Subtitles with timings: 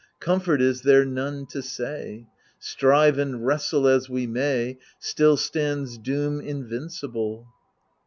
[0.19, 2.25] Comfort is there none to say!
[2.57, 7.47] Strive and wrestle as we may, Still stands doom invincible.